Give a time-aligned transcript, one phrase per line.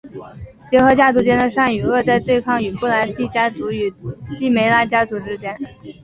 [0.71, 3.93] 结合家族间的善与恶的对抗在布莱帝家族与
[4.39, 5.55] 帝梅拉家族之间。